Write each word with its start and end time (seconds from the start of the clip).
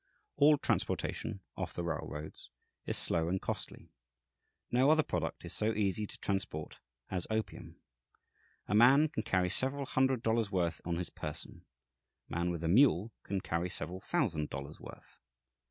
All 0.35 0.57
transportation, 0.57 1.41
off 1.55 1.75
the 1.75 1.83
railroads, 1.83 2.49
is 2.87 2.97
slow 2.97 3.27
and 3.29 3.39
costly. 3.39 3.91
No 4.71 4.89
other 4.89 5.03
product 5.03 5.45
is 5.45 5.53
so 5.53 5.75
easy 5.75 6.07
to 6.07 6.17
transport 6.17 6.79
as 7.11 7.27
opium. 7.29 7.79
A 8.67 8.73
man 8.73 9.09
can 9.09 9.21
carry 9.21 9.51
several 9.51 9.85
hundred 9.85 10.23
dollars' 10.23 10.51
worth 10.51 10.81
on 10.85 10.95
his 10.95 11.11
person; 11.11 11.65
a 12.31 12.35
man 12.35 12.49
with 12.49 12.63
a 12.63 12.67
mule 12.67 13.13
can 13.21 13.41
carry 13.41 13.69
several 13.69 13.99
thousand 13.99 14.49
dollars' 14.49 14.79
worth. 14.79 15.19